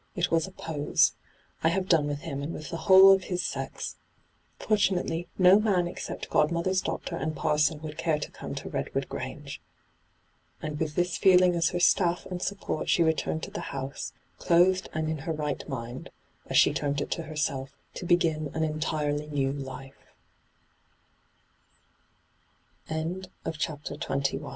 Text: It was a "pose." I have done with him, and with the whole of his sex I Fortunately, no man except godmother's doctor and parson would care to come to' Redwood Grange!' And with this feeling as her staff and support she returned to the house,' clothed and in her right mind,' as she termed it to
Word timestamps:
It 0.15 0.31
was 0.31 0.47
a 0.47 0.51
"pose." 0.51 1.13
I 1.63 1.69
have 1.69 1.87
done 1.87 2.07
with 2.07 2.21
him, 2.21 2.41
and 2.41 2.51
with 2.53 2.71
the 2.71 2.77
whole 2.89 3.11
of 3.11 3.25
his 3.25 3.45
sex 3.45 3.97
I 4.59 4.63
Fortunately, 4.63 5.27
no 5.37 5.59
man 5.59 5.85
except 5.87 6.31
godmother's 6.31 6.81
doctor 6.81 7.15
and 7.15 7.35
parson 7.35 7.79
would 7.83 7.99
care 7.99 8.17
to 8.17 8.31
come 8.31 8.55
to' 8.55 8.69
Redwood 8.71 9.07
Grange!' 9.09 9.61
And 10.59 10.79
with 10.79 10.95
this 10.95 11.19
feeling 11.19 11.53
as 11.53 11.69
her 11.69 11.79
staff 11.79 12.25
and 12.25 12.41
support 12.41 12.89
she 12.89 13.03
returned 13.03 13.43
to 13.43 13.51
the 13.51 13.59
house,' 13.77 14.11
clothed 14.39 14.89
and 14.91 15.07
in 15.07 15.19
her 15.19 15.33
right 15.33 15.69
mind,' 15.69 16.09
as 16.47 16.57
she 16.57 16.73
termed 16.73 16.99
it 16.99 17.11
to 17.11 17.69